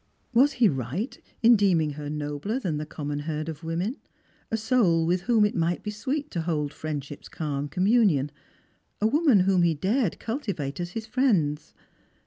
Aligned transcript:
Was 0.33 0.53
he 0.53 0.67
right 0.67 1.15
in 1.43 1.55
deeming 1.55 1.91
her 1.91 2.09
nobler 2.09 2.57
than 2.57 2.77
the 2.77 2.87
common 2.87 3.19
herd 3.19 3.47
of 3.47 3.63
women, 3.63 3.97
a 4.49 4.57
soul 4.57 5.05
with 5.05 5.21
whom 5.21 5.45
it 5.45 5.53
might 5.53 5.83
be 5.83 5.91
sweet 5.91 6.31
to 6.31 6.41
hold 6.41 6.73
friendship's 6.73 7.29
calm 7.29 7.67
communion, 7.67 8.31
a 8.99 9.05
woman 9.05 9.41
whom 9.41 9.61
he 9.61 9.75
dared 9.75 10.19
cultivate 10.19 10.79
as 10.79 10.93
his 10.93 11.05
friend? 11.05 11.61